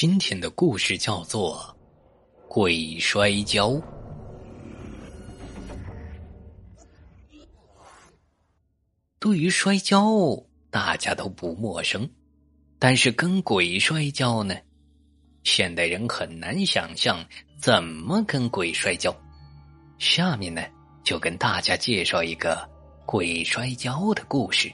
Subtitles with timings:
[0.00, 1.76] 今天的故事叫做
[2.48, 3.70] 《鬼摔跤》。
[9.18, 10.08] 对于摔跤，
[10.70, 12.08] 大家都不陌生，
[12.78, 14.54] 但是跟鬼摔跤呢？
[15.42, 17.18] 现代人很难想象
[17.60, 19.12] 怎么跟鬼摔跤。
[19.98, 20.62] 下面呢，
[21.02, 22.70] 就跟大家介绍一个
[23.04, 24.72] 鬼摔跤的故事。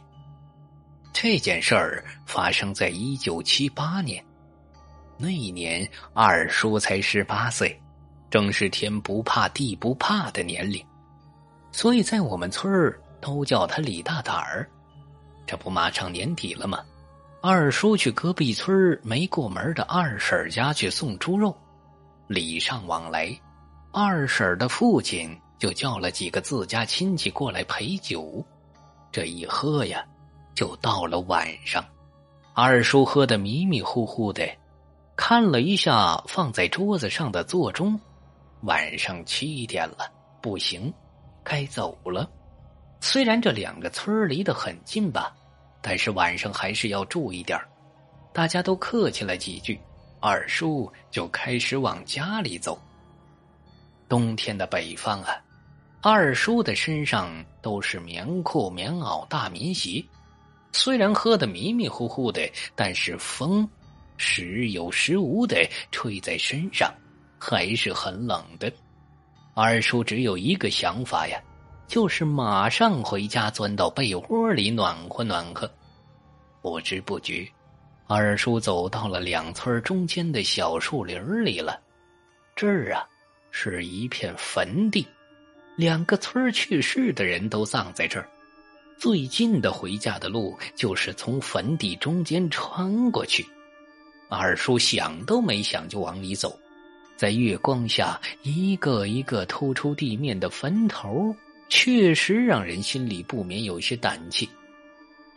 [1.14, 4.22] 这件事儿发生在一九七八年。
[5.24, 7.80] 那一年，二叔才十八岁，
[8.28, 10.84] 正是天不怕地不怕的年龄，
[11.72, 14.68] 所以在我们村儿都叫他李大胆儿。
[15.46, 16.84] 这不马上年底了吗？
[17.40, 21.56] 二叔去隔壁村没过门的二婶家去送猪肉，
[22.26, 23.34] 礼尚往来，
[23.92, 28.44] 二婶的父亲就叫了几个自家亲戚过来陪酒。
[29.10, 30.04] 这一喝呀，
[30.54, 31.82] 就到了晚上，
[32.52, 34.46] 二叔喝得迷迷糊糊的。
[35.16, 37.98] 看了一下放在桌子上的座钟，
[38.62, 40.10] 晚上七点了，
[40.42, 40.92] 不行，
[41.44, 42.28] 该走了。
[43.00, 45.32] 虽然这两个村离得很近吧，
[45.80, 47.58] 但是晚上还是要注意点
[48.32, 49.78] 大家都客气了几句，
[50.20, 52.76] 二叔就开始往家里走。
[54.08, 55.36] 冬天的北方啊，
[56.02, 60.04] 二叔的身上都是棉裤、棉袄、大棉鞋。
[60.72, 63.68] 虽然喝得迷迷糊糊的，但是风。
[64.16, 65.56] 时有时无的
[65.90, 66.92] 吹在身上，
[67.38, 68.72] 还是很冷的。
[69.54, 71.40] 二叔只有一个想法呀，
[71.86, 75.70] 就是马上回家钻到被窝里暖和暖和。
[76.62, 77.46] 不知不觉，
[78.06, 81.80] 二叔走到了两村中间的小树林里了。
[82.56, 83.06] 这儿啊，
[83.50, 85.06] 是一片坟地，
[85.76, 88.28] 两个村去世的人都葬在这儿。
[88.96, 93.44] 最近的回家的路就是从坟地中间穿过去。
[94.28, 96.58] 二叔想都没想就往里走，
[97.16, 101.34] 在月光下，一个一个突出地面的坟头，
[101.68, 104.48] 确实让人心里不免有些胆怯。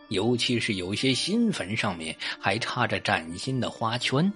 [0.09, 4.31] 尤其是有些新坟上面还插着崭新的花圈，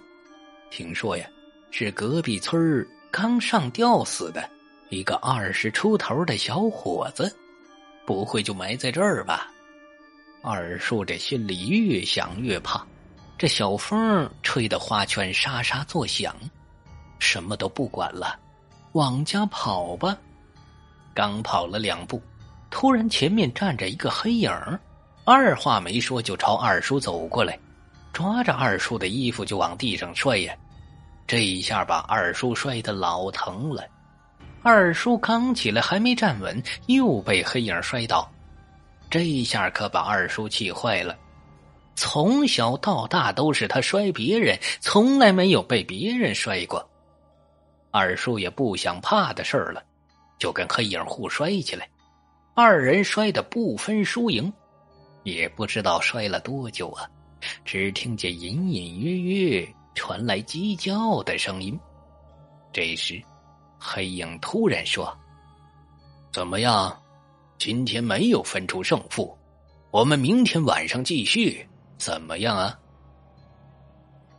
[0.69, 1.25] 听说呀，
[1.71, 4.47] 是隔壁村刚上吊死的
[4.89, 7.33] 一个二十出头的小伙子，
[8.05, 9.49] 不会就埋在这儿吧？
[10.43, 12.85] 二叔这心里越想越怕。
[13.41, 16.35] 这小风吹得花圈沙沙作响，
[17.17, 18.37] 什么都不管了，
[18.91, 20.15] 往家跑吧。
[21.15, 22.21] 刚跑了两步，
[22.69, 24.51] 突然前面站着一个黑影
[25.25, 27.57] 二话没说就朝二叔走过来，
[28.13, 30.53] 抓着二叔的衣服就往地上摔呀。
[31.25, 33.83] 这一下把二叔摔得老疼了。
[34.61, 38.31] 二叔刚起来还没站稳，又被黑影摔倒，
[39.09, 41.17] 这一下可把二叔气坏了。
[41.95, 46.89] 从小到大都是他摔别人，从来没有被别人摔过。
[47.91, 49.83] 二叔也不想怕的事儿了，
[50.39, 51.87] 就跟黑影互摔起来。
[52.53, 54.51] 二人摔得不分输赢，
[55.23, 57.07] 也不知道摔了多久啊，
[57.65, 61.79] 只听见隐隐约约传来鸡叫的声音。
[62.73, 63.21] 这时，
[63.77, 65.15] 黑影突然说
[66.31, 66.97] ：“怎么样？
[67.57, 69.37] 今天没有分出胜负，
[69.91, 71.67] 我们明天晚上继续。”
[72.01, 72.75] 怎么样啊？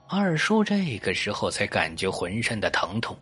[0.08, 3.16] 二叔这个时候才感觉浑身的疼痛，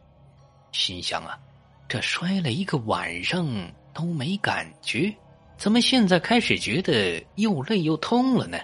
[0.72, 1.38] 心想啊，
[1.86, 3.46] 这摔了一个晚上
[3.92, 5.14] 都没感觉，
[5.58, 8.58] 怎么现在开始觉得又累又痛了呢？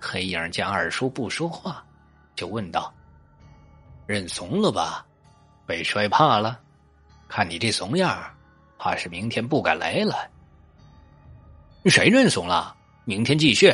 [0.00, 1.86] 黑影见二叔不说话，
[2.34, 2.92] 就问道
[4.04, 5.06] ：“认怂了吧？
[5.64, 6.58] 被摔怕了？
[7.28, 8.20] 看你这怂样，
[8.80, 10.28] 怕是明天不敢来了。
[11.84, 12.76] 谁认怂了？
[13.04, 13.72] 明天继续。”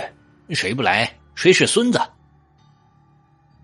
[0.50, 2.00] 谁不来，谁是孙子。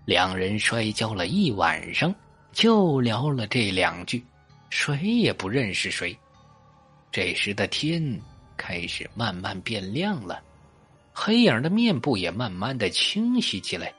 [0.05, 2.13] 两人摔跤了一晚上，
[2.51, 4.21] 就聊了这两句，
[4.69, 6.17] 谁也不认识谁。
[7.09, 8.19] 这时的天
[8.57, 10.43] 开始慢慢变亮了，
[11.13, 13.93] 黑影的面部也慢慢的清晰起来。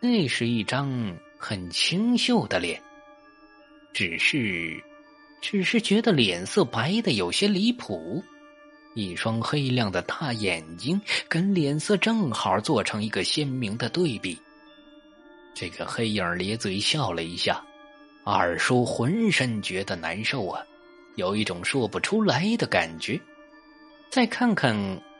[0.00, 0.88] 那是一张
[1.36, 2.80] 很清秀的脸，
[3.92, 4.82] 只是，
[5.42, 8.24] 只是觉得脸色白的有些离谱。
[8.98, 14.36] 一双黑亮的大眼睛跟脸色正好做成一个鲜明的对比。
[15.54, 17.64] 这个黑影咧嘴笑了一下，
[18.24, 20.60] 二叔浑身觉得难受啊，
[21.14, 23.20] 有一种说不出来的感觉。
[24.10, 24.74] 再看看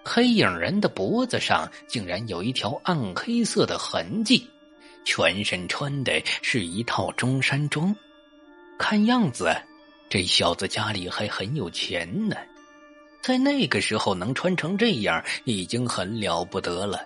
[0.04, 4.44] 黑影人的脖子上，竟然有一条暗黑色的痕迹，
[5.04, 7.94] 全身穿的是一套中山装，
[8.76, 9.54] 看样子
[10.08, 12.36] 这小子家里还很有钱呢。
[13.20, 17.04] 在那个时候能穿成这样，已经很了不得了。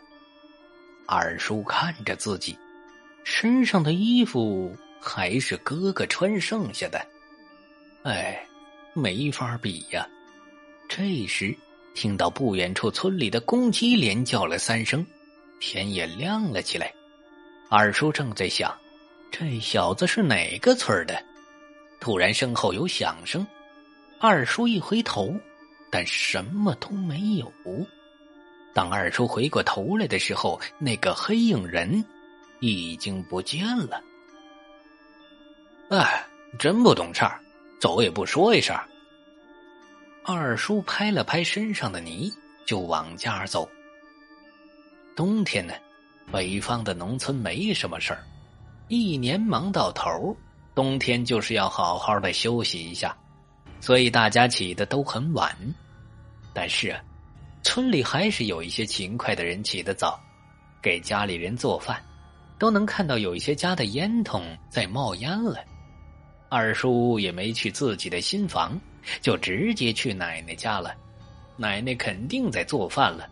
[1.07, 2.57] 二叔看着自己，
[3.25, 7.05] 身上的衣服还是哥哥穿剩下的，
[8.05, 8.47] 哎，
[8.95, 10.07] 没法比呀。
[10.89, 11.55] 这时，
[11.95, 15.05] 听到不远处村里的公鸡连叫了三声，
[15.59, 16.93] 天也亮了起来。
[17.69, 18.73] 二叔正在想，
[19.31, 21.21] 这小子是哪个村的？
[22.01, 23.47] 突然身后有响声，
[24.21, 25.35] 二叔一回头，
[25.93, 27.53] 但什么都没有。
[28.73, 32.03] 当二叔回过头来的时候，那个黑影人
[32.61, 34.03] 已经不见了。
[35.91, 36.25] 哎，
[36.59, 37.39] 真不懂事儿，
[37.79, 38.75] 走也不说一声。
[40.25, 42.33] 二叔拍了拍身上的泥，
[42.65, 43.69] 就往家走。
[45.15, 45.75] 冬天呢，
[46.33, 48.25] 北方的农村没什么事儿，
[48.89, 50.35] 一年忙到头，
[50.75, 53.15] 冬天就是要好好的休息一下，
[53.83, 55.55] 所以大家起的都很晚。
[56.55, 56.99] 但是啊。
[57.65, 60.21] 村里还是有一些勤快的人起得早，
[60.83, 62.03] 给家里人做饭，
[62.59, 65.61] 都能看到有一些家的烟囱在冒烟了。
[66.49, 68.77] 二叔也没去自己的新房，
[69.21, 70.93] 就直接去奶奶家了。
[71.57, 73.31] 奶奶肯定在做饭了，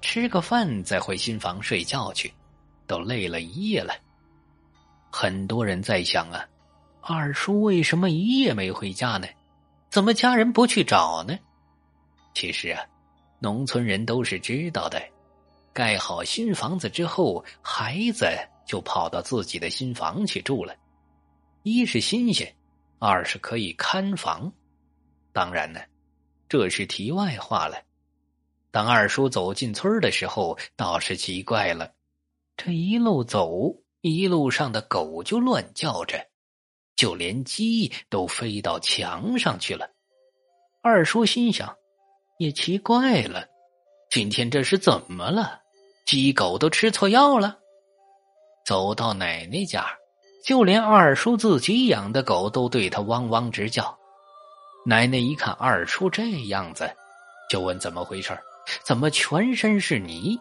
[0.00, 2.34] 吃个饭再回新房睡觉去，
[2.88, 3.94] 都累了一夜了。
[5.08, 6.44] 很多人在想啊，
[7.00, 9.28] 二叔为什么一夜没回家呢？
[9.90, 11.38] 怎么家人不去找呢？
[12.34, 12.84] 其实啊。
[13.40, 15.00] 农村人都是知道的，
[15.72, 18.26] 盖好新房子之后，孩子
[18.66, 20.74] 就跑到自己的新房去住了。
[21.62, 22.52] 一是新鲜，
[22.98, 24.52] 二是可以看房。
[25.32, 25.80] 当然呢，
[26.48, 27.80] 这是题外话了。
[28.72, 31.92] 当二叔走进村的时候，倒是奇怪了，
[32.56, 36.26] 这一路走，一路上的狗就乱叫着，
[36.98, 39.88] 就连鸡都飞到墙上去了。
[40.82, 41.74] 二叔心想。
[42.38, 43.48] 也奇怪了，
[44.12, 45.60] 今天这是怎么了？
[46.06, 47.58] 鸡狗都吃错药了。
[48.64, 49.84] 走到奶奶家，
[50.44, 53.98] 就连二叔自己养的狗都对他汪汪直叫。
[54.86, 56.88] 奶奶一看二叔这样子，
[57.50, 58.38] 就问怎么回事
[58.84, 60.38] 怎么全身是泥？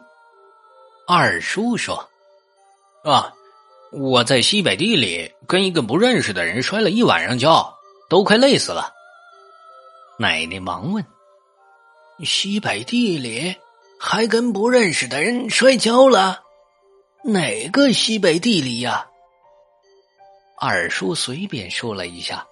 [1.07, 2.07] 二叔说
[3.03, 3.33] ：“啊，
[3.91, 7.77] 我在西北地里跟一个不认识的人摔了一晚上跤，
[8.09, 8.93] 都快累死了。”
[10.19, 11.05] 奶奶忙问。
[12.23, 13.55] 西北地里
[13.99, 16.41] 还跟不认识的人摔跤了？
[17.23, 19.07] 哪个西北地里呀？
[20.59, 22.47] 二叔随便说了一下，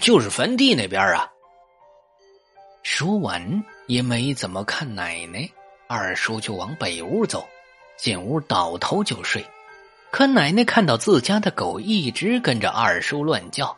[0.00, 1.28] 就是坟地那边啊。
[2.84, 5.50] 说完也没怎么看奶奶，
[5.88, 7.44] 二叔就往北屋走，
[7.96, 9.44] 进屋倒头就睡。
[10.14, 13.76] 可奶奶看到自家的狗一直跟着二叔乱叫，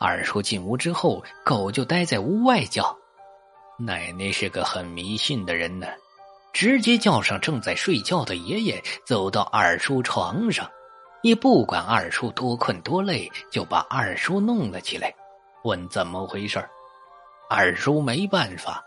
[0.00, 2.96] 二叔进屋之后，狗就待在屋外叫。
[3.78, 5.86] 奶奶是个很迷信的人呢，
[6.50, 10.66] 直接叫上正在睡觉的爷爷，走到二叔床上，
[11.20, 15.14] 也不管二叔多困多累，就把二叔弄了起来，
[15.64, 16.58] 问怎么回事
[17.50, 18.82] 二叔没办法，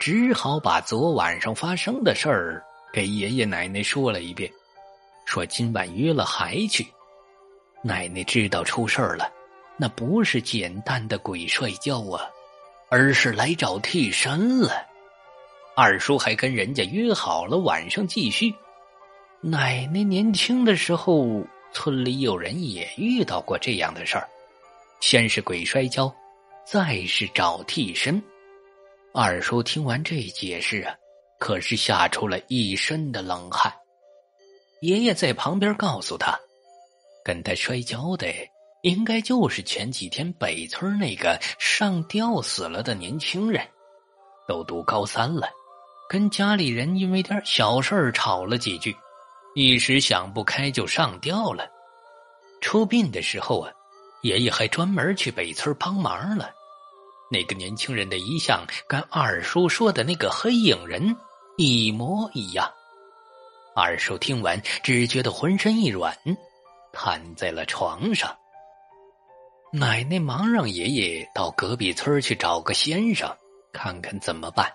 [0.00, 4.50] 只好把昨晚上发生的事儿给爷爷奶奶说了一遍，
[5.24, 6.86] 说今晚约了还去。
[7.82, 9.30] 奶奶知道出事儿了，
[9.76, 12.30] 那不是简单的鬼摔跤啊。
[12.90, 14.70] 而是来找替身了。
[15.74, 18.54] 二叔还跟人家约好了晚上继续。
[19.40, 21.42] 奶奶年轻的时候，
[21.72, 24.28] 村里有人也遇到过这样的事儿，
[25.00, 26.14] 先是鬼摔跤，
[26.64, 28.22] 再是找替身。
[29.12, 30.94] 二叔听完这解释啊，
[31.40, 33.72] 可是吓出了一身的冷汗。
[34.84, 36.38] 爷爷在旁边告诉他，
[37.24, 38.26] 跟他摔跤的。
[38.82, 43.66] 应该就是前几天北村那个上吊死了的年轻人，
[44.46, 45.48] 都读高三了，
[46.06, 48.94] 跟家里人因为点小事吵了几句，
[49.54, 51.66] 一时想不开就上吊了。
[52.60, 53.72] 出殡的时候啊，
[54.20, 56.50] 爷爷还专门去北村帮忙了。
[57.30, 61.16] 那个年轻人的遗像跟二叔说的那个黑影人
[61.56, 62.70] 一模一样。
[63.76, 66.16] 二叔听完，只觉得浑身一软，
[66.92, 68.36] 瘫在了床上。
[69.72, 73.36] 奶奶忙让爷爷到隔壁村去找个先生，
[73.72, 74.72] 看看怎么办。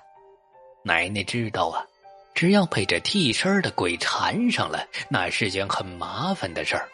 [0.83, 1.85] 奶奶知道啊，
[2.33, 6.89] 只要被这替身的鬼缠上了，那是件很麻烦的事儿。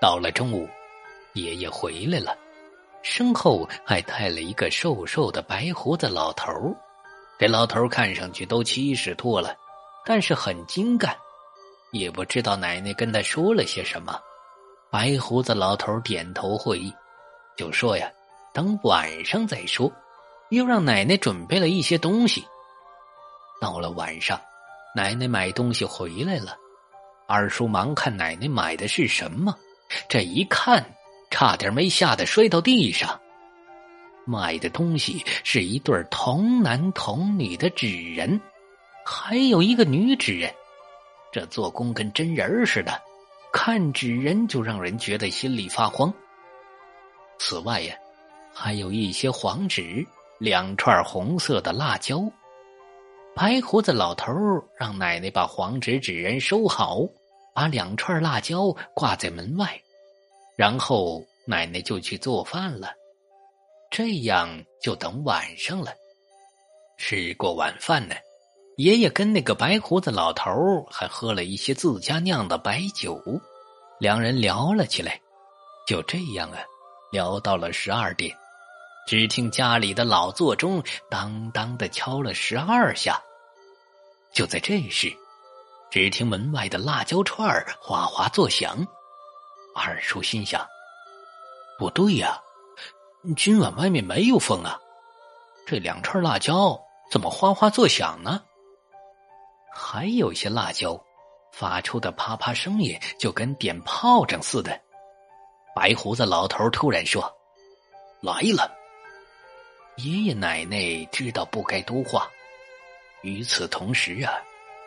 [0.00, 0.66] 到了中午，
[1.34, 2.34] 爷爷回来了，
[3.02, 6.50] 身后还带了一个瘦瘦的白胡子老头
[7.38, 9.54] 这老头看上去都七十多了，
[10.08, 11.14] 但是很精干，
[11.90, 14.18] 也不知道奶奶跟他说了些什么。
[14.90, 16.90] 白胡子老头点头会意，
[17.58, 18.10] 就说：“呀，
[18.54, 19.92] 等晚上再说。”
[20.48, 22.42] 又让奶奶准备了一些东西。
[23.60, 24.40] 到了晚上，
[24.96, 26.56] 奶奶买东西回来了，
[27.26, 29.54] 二叔忙看奶奶买的是什么，
[30.08, 30.96] 这一看，
[31.28, 33.20] 差点没吓得摔到地上。
[34.24, 38.40] 买的东西是一对童男童女的纸人，
[39.10, 40.54] 还有一个女纸人，
[41.32, 43.00] 这做工跟真人似的，
[43.50, 46.12] 看纸人就让人觉得心里发慌。
[47.38, 47.96] 此外呀，
[48.52, 50.06] 还有一些黄纸，
[50.38, 52.22] 两串红色的辣椒。
[53.34, 54.30] 白胡子老头
[54.76, 57.00] 让奶奶把黄纸纸人收好，
[57.54, 59.80] 把两串辣椒挂在门外，
[60.54, 62.92] 然后奶奶就去做饭了。
[63.90, 65.94] 这样就等晚上了。
[66.98, 68.14] 吃过晚饭呢，
[68.78, 73.20] 爷爷跟那个白胡子老头还喝了一些自家酿的白酒，
[73.98, 75.20] 两人聊了起来。
[75.84, 76.58] 就这样啊，
[77.10, 78.32] 聊到了十二点，
[79.04, 80.80] 只听家里的老座钟
[81.10, 83.20] 当当的敲了十二下。
[84.32, 85.12] 就在这时，
[85.90, 88.86] 只听门外的辣椒串哗哗作响。
[89.74, 90.64] 二叔心想：
[91.80, 92.40] 不对呀。
[93.36, 94.78] 今晚外面没有风啊，
[95.66, 96.80] 这两串辣椒
[97.10, 98.44] 怎么哗哗作响呢？
[99.78, 101.00] 还有一些辣椒
[101.52, 104.78] 发出的啪啪声音就跟点炮仗似的。
[105.74, 107.32] 白胡子老头突然说
[108.20, 108.76] ：“来了！”
[109.98, 112.28] 爷爷奶奶知道不该多话。
[113.22, 114.32] 与此同时啊，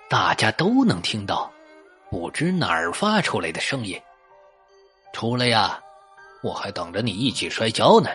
[0.10, 1.51] 大家都能听到
[2.10, 4.00] 不知哪儿发出来的声音
[5.13, 5.81] ：“出来呀！”
[6.43, 8.10] 我还等着你一起摔跤呢。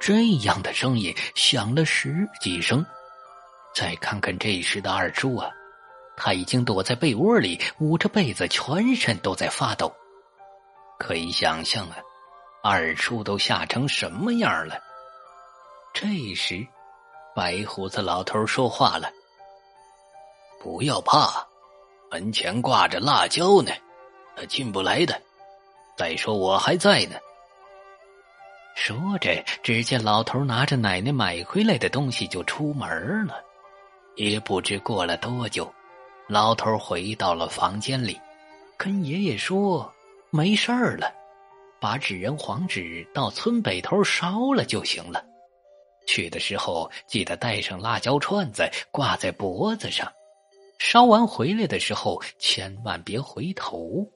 [0.00, 2.84] 这样的声音响了十几声，
[3.74, 5.50] 再看看这时的二叔啊，
[6.16, 9.92] 他已经躲在被窝里，捂着被子，全身都在发抖。
[10.98, 11.96] 可以想象啊，
[12.62, 14.80] 二叔都吓成什么样了。
[15.92, 16.64] 这时，
[17.34, 19.10] 白胡子老头说话了
[20.62, 21.44] ：“不要怕，
[22.12, 23.72] 门前挂着辣椒呢，
[24.36, 25.20] 他进不来的。”
[25.98, 27.16] 再说我还在呢。
[28.76, 33.40] 说着，只见老头拿着奶奶买回来的东西就出门了。
[34.16, 35.72] 也不知过了多久，
[36.28, 38.20] 老头回到了房间里，
[38.76, 39.92] 跟爷爷说
[40.30, 41.12] ：“没事儿了，
[41.80, 45.24] 把纸人黄纸到村北头烧了就行了。
[46.06, 50.10] 去的时候记得带上辣椒串子挂在脖子上。
[50.78, 54.06] 烧完回来的时候千万别回头。”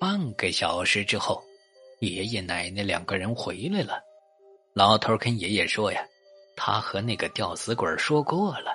[0.00, 1.42] 半个小时之后，
[2.00, 4.00] 爷爷奶奶两个人回来了。
[4.74, 6.02] 老头跟爷爷说：“呀，
[6.56, 8.74] 他和那个吊死鬼说过了，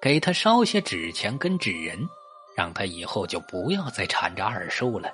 [0.00, 2.08] 给他烧些纸钱跟纸人，
[2.56, 5.12] 让他以后就不要再缠着二叔了。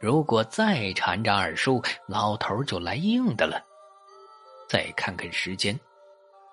[0.00, 3.64] 如果再缠着二叔，老头就来硬的了。”
[4.68, 5.78] 再看看时间，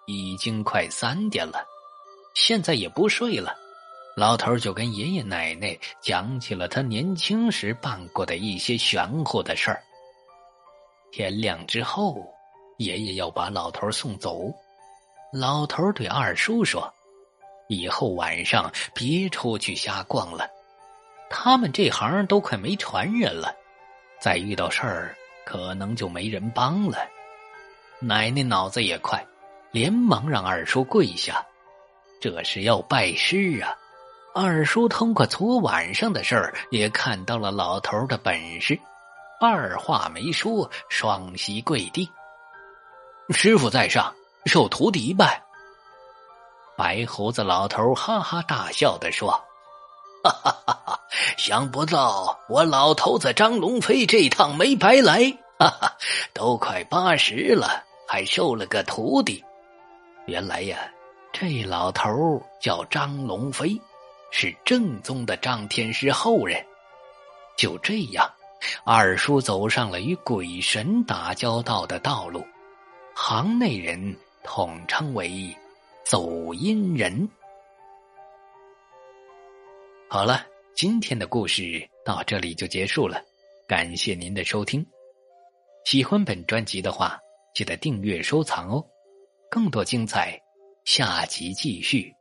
[0.06, 1.66] 已经快三点了，
[2.34, 3.56] 现在也不睡了。
[4.16, 9.82] 老头就跟爷爷奶奶讲起了他年轻时办过的一些玄乎的事儿。
[11.12, 12.18] 天亮之后，
[12.78, 14.52] 爷爷要把老头送走。
[15.32, 16.92] 老头对二叔说
[17.68, 20.50] ：“以后晚上别出去瞎逛了，
[21.30, 23.56] 他们这行都快没传人了，
[24.20, 26.98] 再遇到事儿可能就没人帮了。”
[28.00, 29.26] 奶奶脑子也快，
[29.72, 31.46] 连忙让二叔跪下，
[32.22, 33.76] 这是要拜师啊。
[34.36, 38.80] 二叔通过昨晚上的事儿，也看到了老头的本事，
[39.42, 42.08] 二话没说，双膝跪地。
[43.32, 44.14] 师傅在上，
[44.46, 45.42] 受徒弟一拜。
[46.78, 49.32] 白胡子老头哈哈大笑的说
[50.24, 51.00] ：“哈哈哈哈
[51.36, 55.98] 想不到我老头子张龙飞这趟没白来，哈哈，
[56.34, 59.44] 都快八十了，还收了个徒弟。
[60.28, 60.78] 原来呀，
[61.34, 63.82] 这老头叫张龙飞。”
[64.30, 66.64] 是正宗的张天师后人。
[67.56, 68.30] 就这样，
[68.84, 72.46] 二叔走上了与鬼神打交道的道路，
[73.16, 75.56] 行内人统称为
[76.10, 77.28] “走音人”。
[80.10, 83.22] 好了，今天的故事到这里就结束了，
[83.68, 84.88] 感谢您的收听。
[85.84, 87.20] 喜欢本专辑的话，
[87.54, 88.88] 记得订阅收藏哦。
[89.52, 90.42] 更多精彩，
[90.86, 92.17] 下集继续。